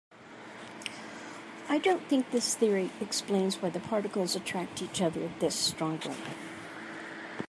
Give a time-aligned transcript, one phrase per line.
[1.69, 6.15] I don't think this theory explains why the particles attract each other this strongly.